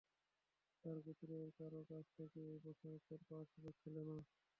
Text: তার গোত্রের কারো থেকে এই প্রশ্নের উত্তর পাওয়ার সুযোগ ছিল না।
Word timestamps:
তার 0.83 0.97
গোত্রের 1.05 1.47
কারো 1.57 1.79
থেকে 2.17 2.39
এই 2.47 2.59
প্রশ্নের 2.63 2.97
উত্তর 2.99 3.19
পাওয়ার 3.27 3.47
সুযোগ 3.53 3.73
ছিল 3.83 3.95
না। 4.09 4.17